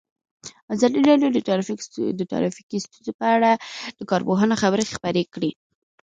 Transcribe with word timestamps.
ازادي 0.73 0.99
راډیو 1.09 1.29
د 2.17 2.23
ټرافیکي 2.31 2.77
ستونزې 2.85 3.11
په 3.19 3.25
اړه 3.35 3.51
د 3.99 4.01
کارپوهانو 4.11 4.59
خبرې 4.61 4.85
خپرې 4.95 5.23
کړي. 5.33 5.51